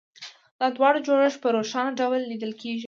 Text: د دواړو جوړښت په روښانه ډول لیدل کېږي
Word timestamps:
د 0.59 0.61
دواړو 0.75 0.99
جوړښت 1.07 1.39
په 1.41 1.49
روښانه 1.55 1.91
ډول 1.99 2.19
لیدل 2.31 2.51
کېږي 2.61 2.79